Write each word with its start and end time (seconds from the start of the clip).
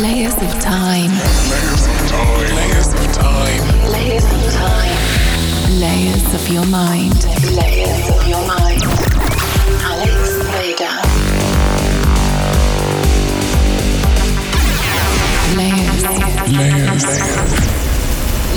Layers 0.00 0.32
of 0.32 0.52
time. 0.62 1.12
Layers 1.12 1.84
of 1.84 2.08
time. 2.08 2.56
Layers 2.56 2.88
of 2.88 3.12
time. 3.12 3.60
Layers 3.92 4.24
of 4.24 4.52
time. 4.54 4.96
Layers 5.78 6.34
of 6.34 6.48
your 6.48 6.64
mind. 6.64 7.20
Layers 7.52 8.08
of 8.08 8.26
your 8.26 8.40
mind. 8.48 8.80
Alex 9.84 10.40
Vader. 10.56 10.96
Layers. 15.60 16.02
Layers. 16.56 17.20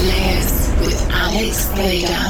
Layers 0.08 0.52
with 0.80 1.00
Alex 1.12 1.68
Vader. 1.76 2.24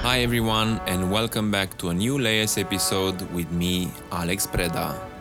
Hi 0.00 0.20
everyone 0.20 0.80
and 0.86 1.12
welcome 1.12 1.50
back 1.50 1.76
to 1.76 1.90
a 1.90 1.94
new 1.94 2.18
Layers 2.18 2.56
episode 2.56 3.20
with 3.32 3.52
me, 3.52 3.90
Alex 4.10 4.46
Preda. 4.46 5.11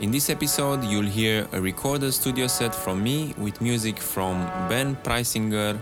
In 0.00 0.10
this 0.10 0.30
episode, 0.30 0.82
you'll 0.82 1.04
hear 1.04 1.46
a 1.52 1.60
recorded 1.60 2.12
studio 2.12 2.46
set 2.46 2.74
from 2.74 3.02
me 3.02 3.34
with 3.36 3.60
music 3.60 3.98
from 3.98 4.48
Ben 4.66 4.96
Preisinger, 4.96 5.78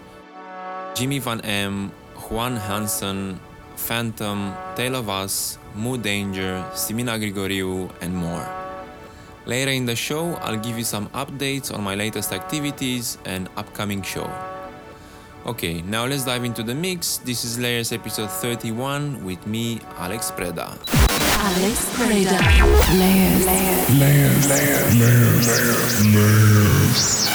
Jimmy 0.96 1.20
Van 1.20 1.40
M, 1.42 1.92
Juan 2.28 2.56
Hansen, 2.56 3.38
Phantom, 3.76 4.52
Tale 4.74 4.96
of 4.96 5.08
Us, 5.08 5.56
Mood 5.76 6.02
Danger, 6.02 6.66
Simina 6.74 7.14
Grigoriou, 7.14 7.92
and 8.02 8.12
more. 8.12 8.44
Later 9.46 9.70
in 9.70 9.86
the 9.86 9.94
show, 9.94 10.34
I'll 10.42 10.58
give 10.58 10.76
you 10.76 10.84
some 10.84 11.06
updates 11.10 11.72
on 11.72 11.84
my 11.84 11.94
latest 11.94 12.32
activities 12.32 13.18
and 13.24 13.48
upcoming 13.56 14.02
show. 14.02 14.28
Okay, 15.46 15.80
now 15.82 16.06
let's 16.06 16.24
dive 16.24 16.42
into 16.42 16.64
the 16.64 16.74
mix. 16.74 17.18
This 17.18 17.44
is 17.44 17.56
Layers 17.56 17.92
episode 17.92 18.30
31 18.30 19.24
with 19.24 19.46
me, 19.46 19.78
Alex 19.96 20.32
Preda. 20.32 20.97
Alex 21.40 21.78
Vader. 21.96 22.30
Layers. 22.98 23.46
Layers. 23.46 24.48
Layers. 24.48 24.94
Layers. 26.04 27.28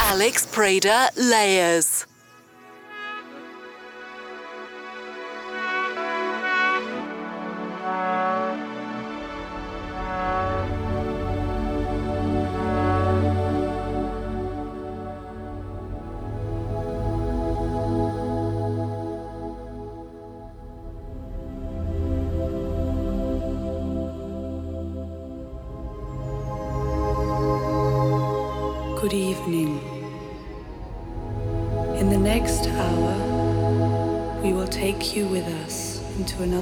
Alex 0.00 0.46
Preda 0.46 1.10
Layers. 1.16 2.06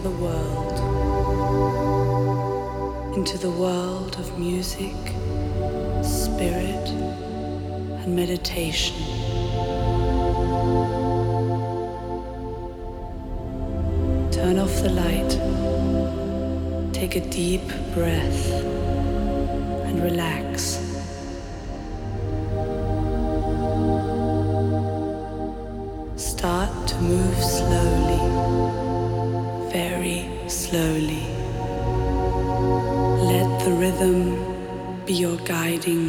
Another 0.05 0.17
world. 0.23 0.79
Into 3.17 3.39
the 3.39 3.51
world 3.51 4.17
of 4.19 4.39
music, 4.39 4.97
spirit, 6.03 6.89
and 8.03 8.17
meditation. 8.17 8.97
Turn 14.33 14.59
off 14.59 14.83
the 14.83 14.91
light. 14.91 15.39
Take 16.93 17.17
a 17.17 17.21
deep 17.29 17.67
breath 17.95 18.51
and 19.87 20.03
relax. 20.03 20.92
Guiding 35.53 36.02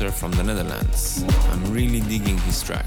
producer 0.00 0.18
from 0.18 0.32
the 0.32 0.42
Netherlands. 0.42 1.24
I'm 1.50 1.72
really 1.72 2.00
digging 2.00 2.38
his 2.38 2.62
track. 2.62 2.86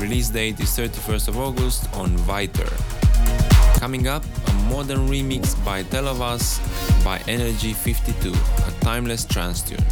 Release 0.00 0.28
date 0.28 0.58
is 0.60 0.70
31st 0.70 1.28
of 1.28 1.38
August 1.38 1.92
on 1.94 2.16
Viter. 2.26 2.70
Coming 3.78 4.08
up, 4.08 4.24
a 4.48 4.52
modern 4.68 5.08
remix 5.08 5.54
by 5.64 5.80
Us 5.80 6.60
by 7.04 7.20
Energy 7.28 7.72
52, 7.72 8.32
a 8.32 8.72
timeless 8.80 9.24
trance 9.24 9.62
tune. 9.62 9.84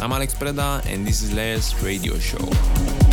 I'm 0.00 0.12
Alex 0.12 0.34
Preda 0.34 0.84
and 0.86 1.06
this 1.06 1.22
is 1.22 1.32
Layers 1.32 1.80
Radio 1.82 2.18
Show. 2.18 3.07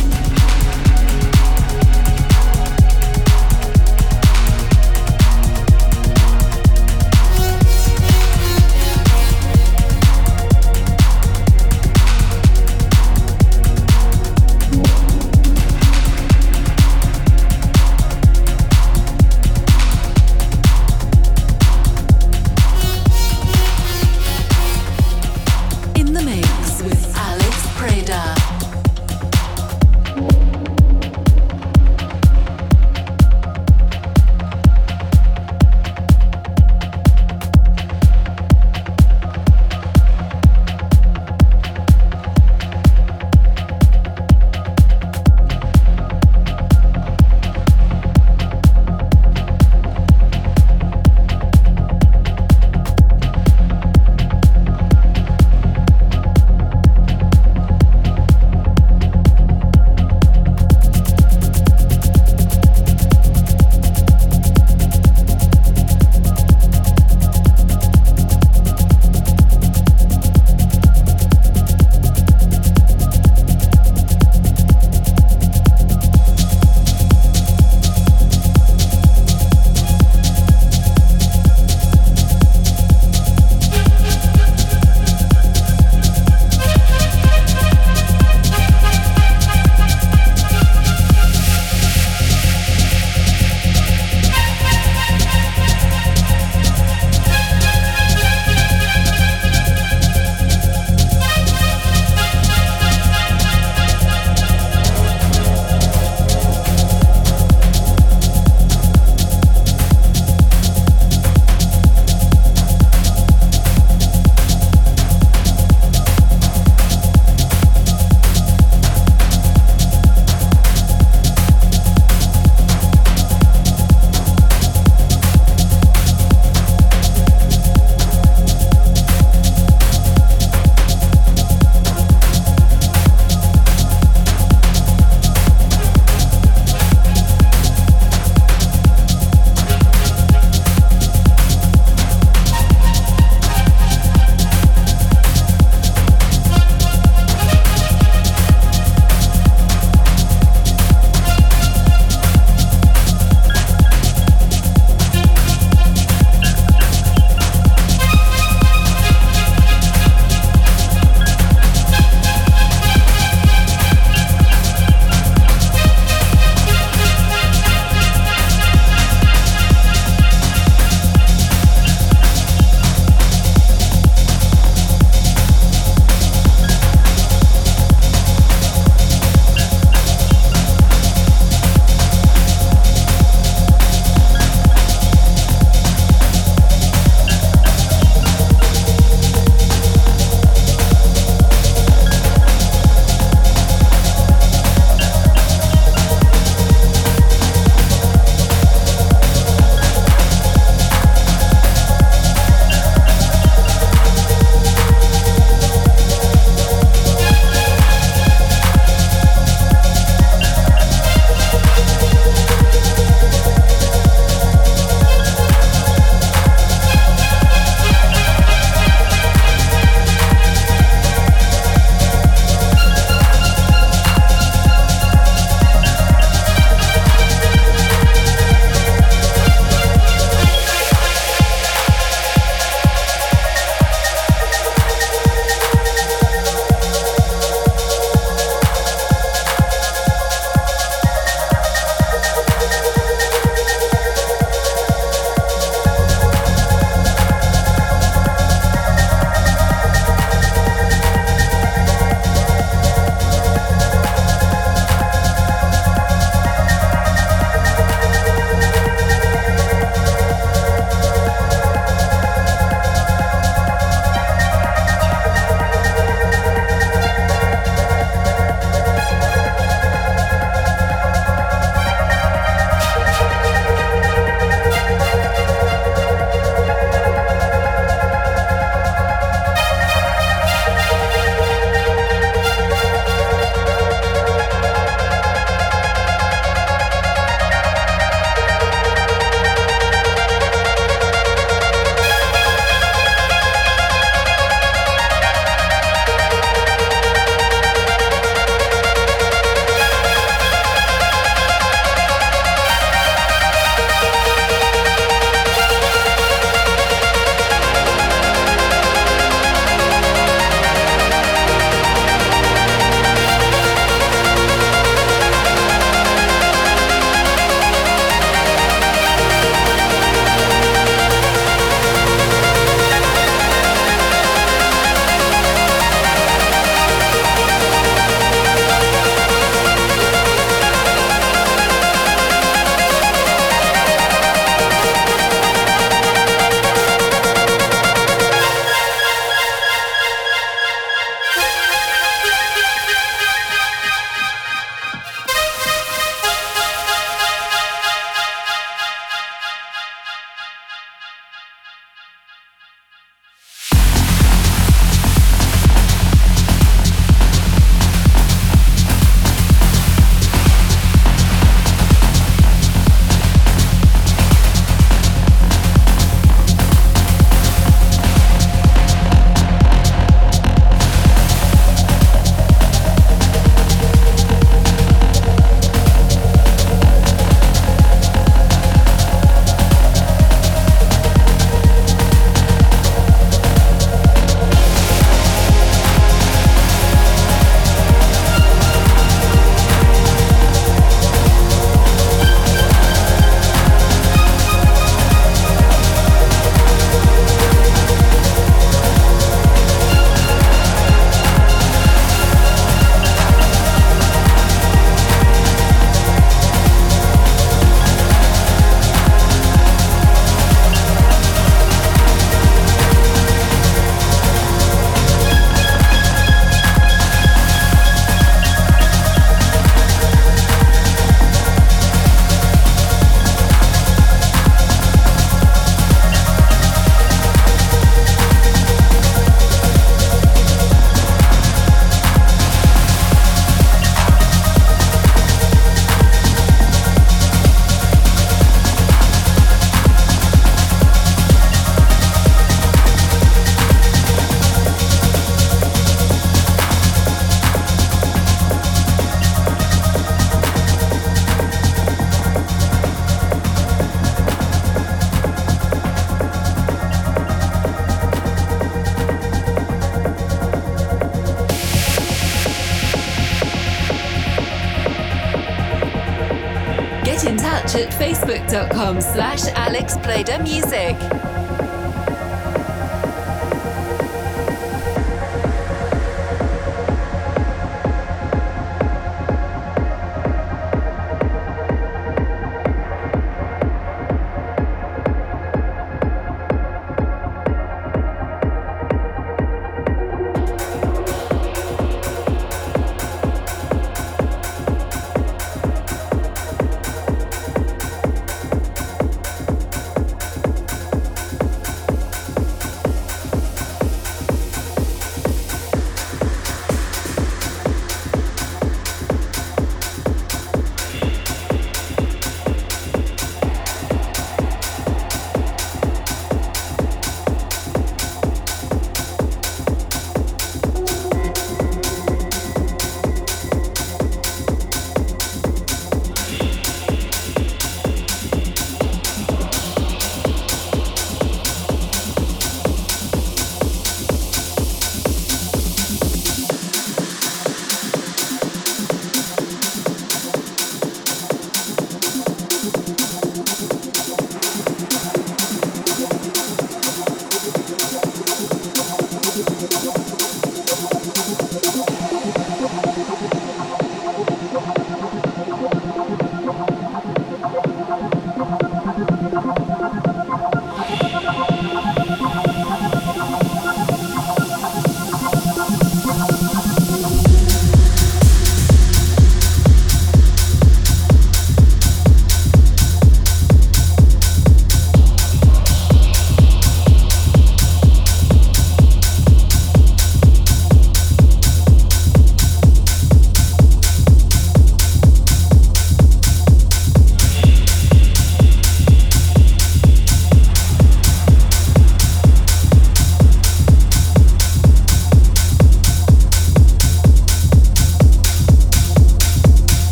facebook.com 468.96 469.00
slash 469.00 469.44
alexpredamusic. 469.54 470.95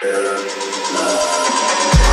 Música 0.00 2.07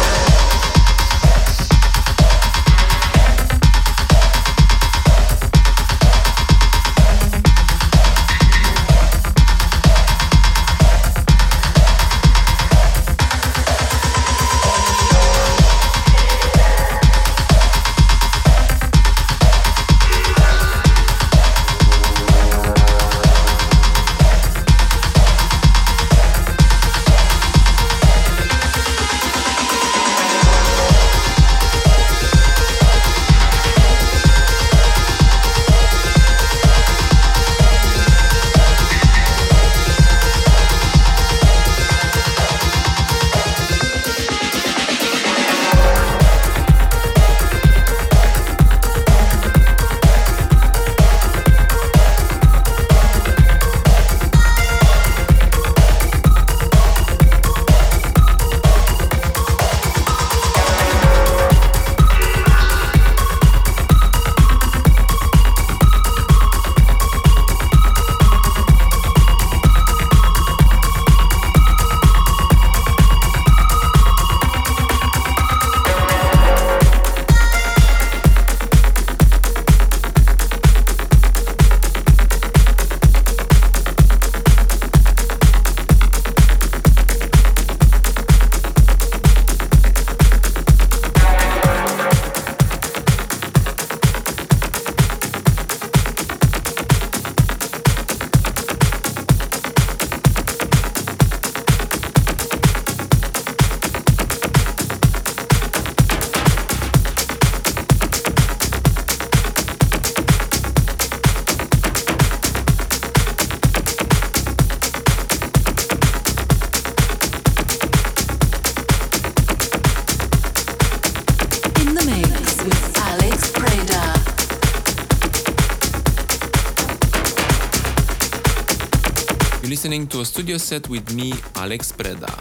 listening 129.85 130.07
to 130.07 130.21
a 130.21 130.25
studio 130.25 130.57
set 130.57 130.89
with 130.89 131.13
me, 131.13 131.31
Alex 131.57 131.91
Preda. 131.91 132.33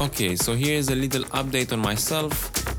Okay, 0.00 0.36
so 0.36 0.54
here 0.54 0.76
is 0.76 0.88
a 0.88 0.94
little 0.94 1.24
update 1.34 1.72
on 1.72 1.80
myself. 1.80 2.32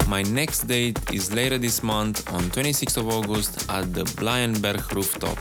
My 0.07 0.21
next 0.21 0.61
date 0.61 0.97
is 1.11 1.33
later 1.33 1.57
this 1.57 1.83
month 1.83 2.31
on 2.31 2.43
26th 2.43 2.95
of 2.95 3.09
August 3.09 3.69
at 3.69 3.93
the 3.93 4.05
Blijenberg 4.15 4.89
rooftop 4.95 5.37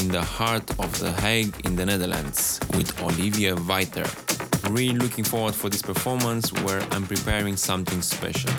in 0.00 0.08
the 0.08 0.22
heart 0.22 0.66
of 0.78 0.98
The 1.00 1.12
Hague 1.12 1.54
in 1.66 1.76
the 1.76 1.84
Netherlands 1.84 2.60
with 2.78 2.98
Olivia 3.02 3.56
Weiter. 3.56 4.06
Really 4.70 4.98
looking 4.98 5.24
forward 5.24 5.54
for 5.54 5.68
this 5.68 5.82
performance 5.82 6.50
where 6.64 6.80
I'm 6.92 7.06
preparing 7.06 7.58
something 7.58 8.00
special. 8.00 8.50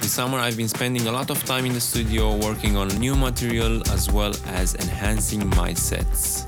This 0.00 0.12
summer 0.12 0.38
I've 0.38 0.56
been 0.56 0.68
spending 0.68 1.08
a 1.08 1.12
lot 1.12 1.28
of 1.28 1.44
time 1.44 1.66
in 1.66 1.74
the 1.74 1.80
studio 1.80 2.36
working 2.36 2.78
on 2.78 2.88
new 2.98 3.16
material 3.16 3.86
as 3.90 4.10
well 4.10 4.32
as 4.46 4.76
enhancing 4.76 5.46
my 5.50 5.74
sets 5.74 6.42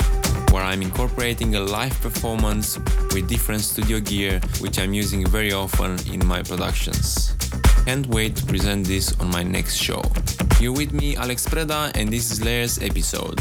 where 0.53 0.63
I'm 0.63 0.83
incorporating 0.83 1.55
a 1.55 1.61
live 1.61 1.99
performance 2.03 2.79
with 3.15 3.27
different 3.27 3.63
studio 3.63 4.01
gear, 4.01 4.39
which 4.61 4.79
I'm 4.79 4.93
using 4.93 5.27
very 5.27 5.53
often 5.53 5.99
in 6.13 6.25
my 6.27 6.43
productions. 6.43 7.35
Can't 7.87 8.07
wait 8.09 8.37
to 8.37 8.45
present 8.45 8.87
this 8.87 9.19
on 9.19 9.31
my 9.31 9.43
next 9.43 9.77
show. 9.77 10.03
You're 10.61 10.75
with 10.75 10.93
me, 10.93 11.17
Alex 11.17 11.47
Preda, 11.47 11.91
and 11.97 12.13
this 12.13 12.31
is 12.31 12.45
Layers 12.45 12.79
episode. 12.83 13.41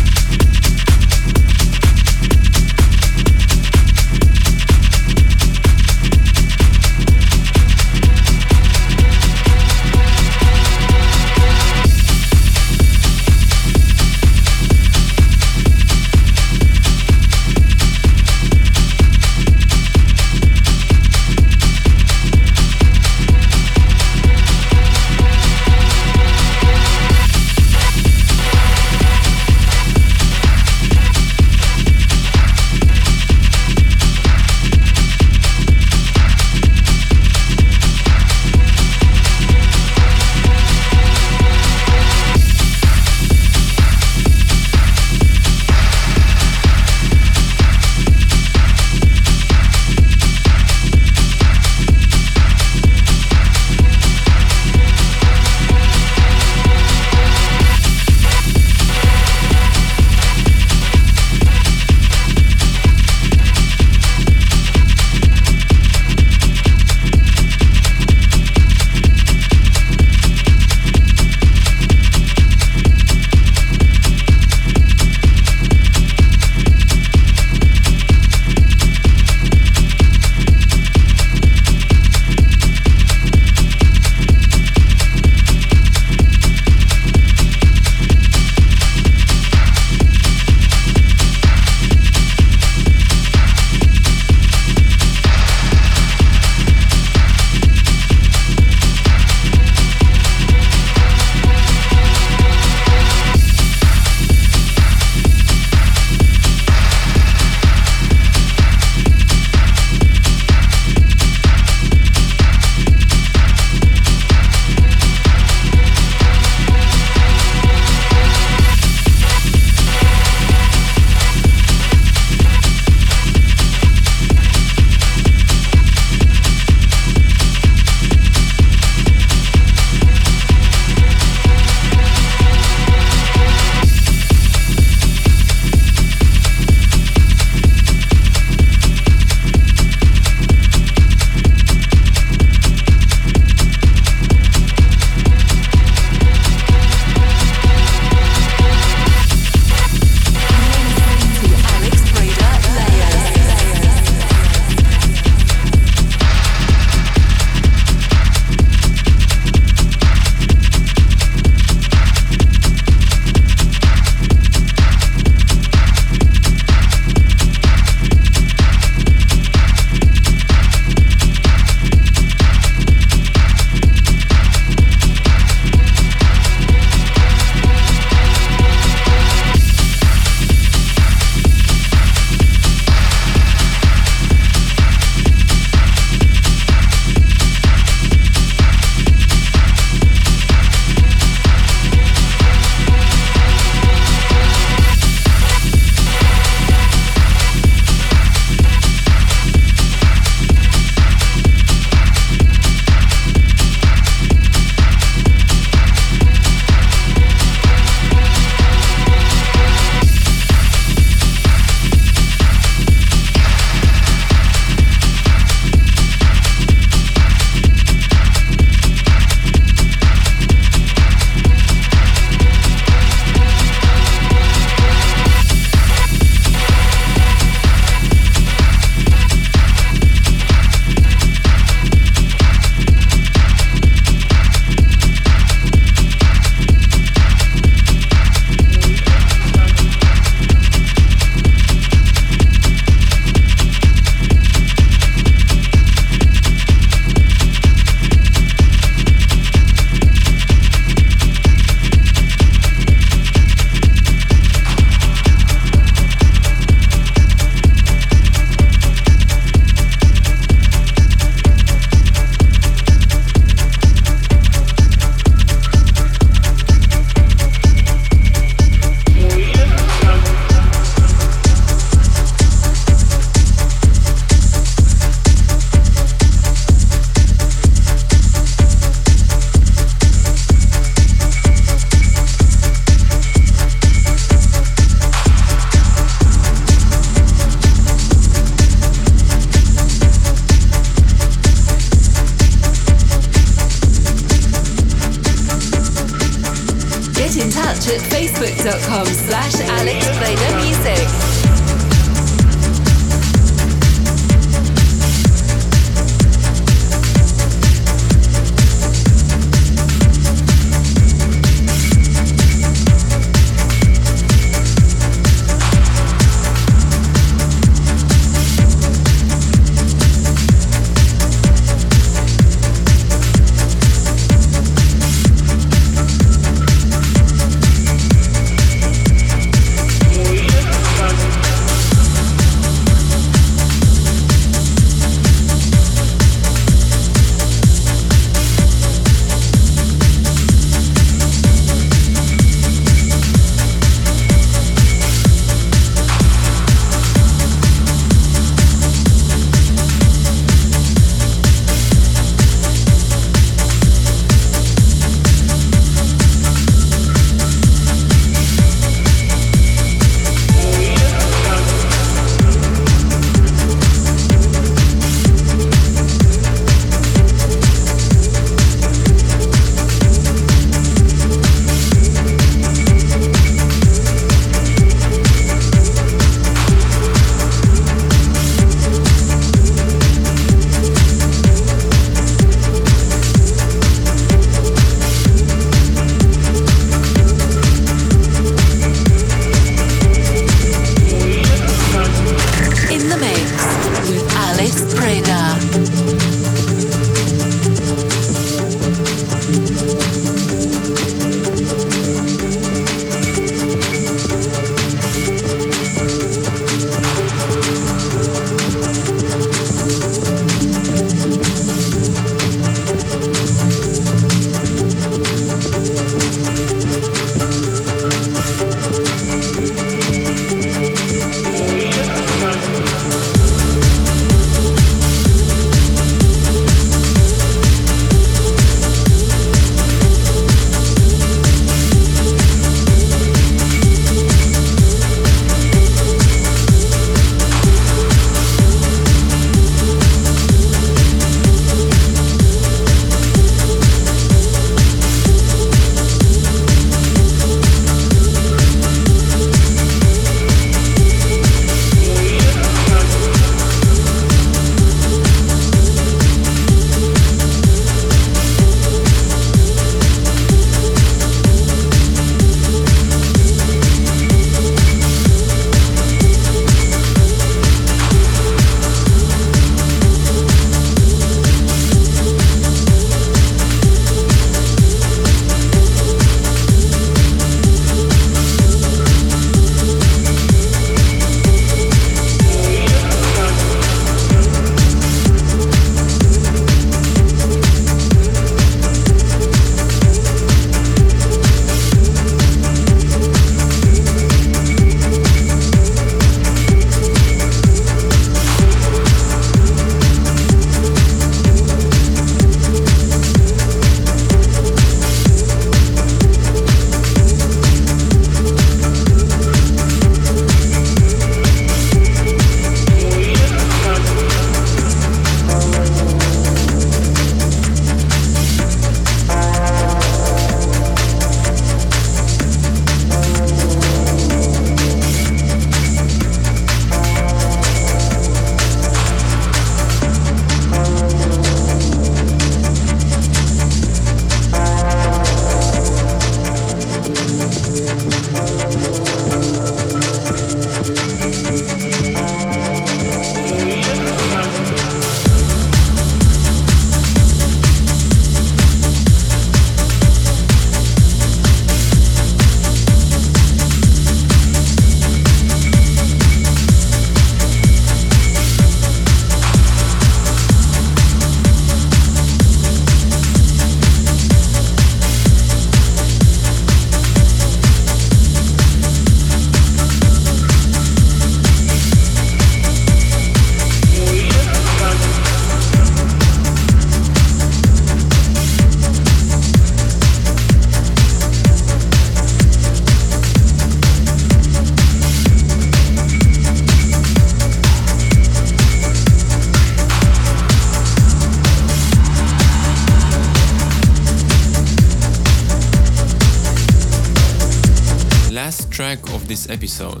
Episode. 599.62 600.00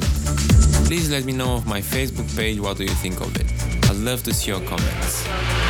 Please 0.86 1.08
let 1.08 1.24
me 1.24 1.32
know 1.32 1.54
of 1.54 1.68
my 1.68 1.80
Facebook 1.80 2.28
page 2.36 2.58
what 2.58 2.78
do 2.78 2.82
you 2.82 2.96
think 3.04 3.20
of 3.20 3.30
it. 3.36 3.46
I'd 3.88 3.96
love 3.96 4.24
to 4.24 4.34
see 4.34 4.50
your 4.50 4.60
comments. 4.62 5.24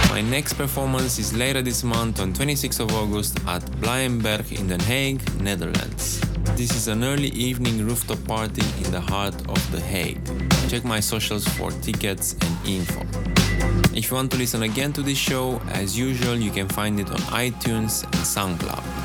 My 0.09 0.23
next 0.23 0.55
performance 0.55 1.19
is 1.19 1.37
later 1.37 1.61
this 1.61 1.85
month 1.85 2.19
on 2.19 2.33
26th 2.33 2.81
of 2.81 2.91
August 2.95 3.39
at 3.47 3.61
Blijenberg 3.83 4.59
in 4.59 4.69
Den 4.69 4.81
Haag, 4.81 5.19
Netherlands. 5.43 6.23
This 6.57 6.75
is 6.75 6.89
an 6.89 7.05
early 7.05 7.29
evening 7.49 7.87
rooftop 7.87 8.25
party 8.25 8.65
in 8.83 8.91
the 8.91 9.01
heart 9.01 9.35
of 9.51 9.61
The 9.71 9.81
Hague. 9.81 10.25
Check 10.71 10.85
my 10.85 11.01
socials 11.01 11.47
for 11.49 11.71
tickets 11.83 12.35
and 12.41 12.67
info. 12.67 13.03
If 13.95 14.11
you 14.11 14.17
want 14.17 14.31
to 14.31 14.39
listen 14.39 14.63
again 14.63 14.95
to 14.95 15.03
this 15.03 15.19
show, 15.19 15.61
as 15.73 15.99
usual, 15.99 16.37
you 16.37 16.51
can 16.51 16.67
find 16.67 16.99
it 16.99 17.11
on 17.11 17.19
iTunes 17.45 18.05
and 18.05 18.25
SoundCloud. 18.35 19.02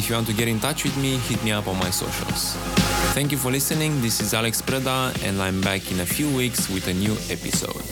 If 0.00 0.08
you 0.08 0.14
want 0.14 0.28
to 0.28 0.32
get 0.32 0.48
in 0.48 0.58
touch 0.58 0.84
with 0.84 0.96
me, 0.96 1.18
hit 1.18 1.44
me 1.44 1.52
up 1.52 1.68
on 1.68 1.78
my 1.78 1.90
socials. 1.90 2.54
Thank 3.12 3.32
you 3.32 3.36
for 3.36 3.50
listening. 3.50 4.00
This 4.00 4.22
is 4.22 4.32
Alex 4.32 4.62
Preda, 4.62 5.12
and 5.22 5.42
I'm 5.42 5.60
back 5.60 5.92
in 5.92 6.00
a 6.00 6.06
few 6.06 6.34
weeks 6.34 6.70
with 6.70 6.88
a 6.88 6.94
new 6.94 7.12
episode. 7.28 7.84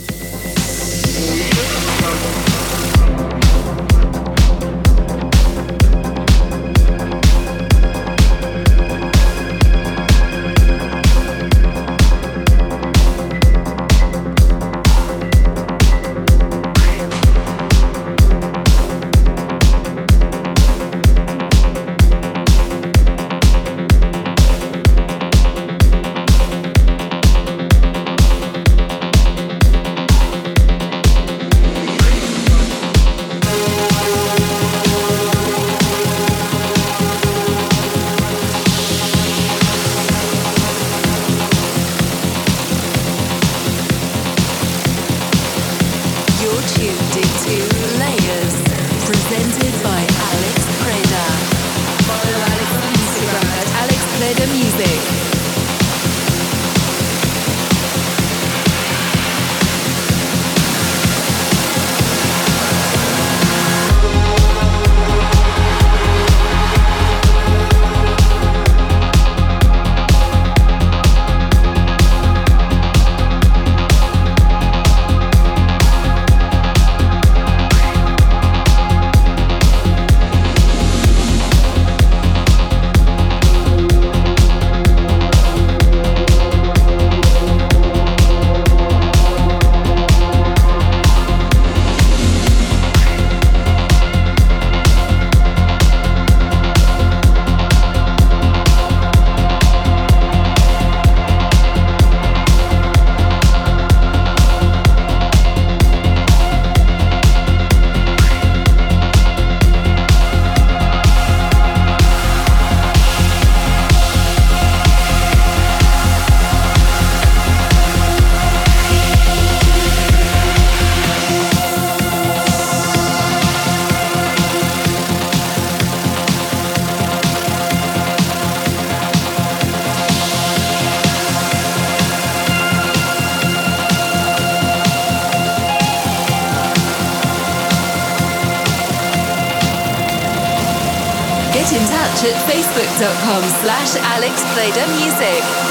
facebook.com 142.98 143.42
slash 143.62 143.96
Alex 143.96 144.42
Preda 144.54 144.86
Music. 144.98 145.67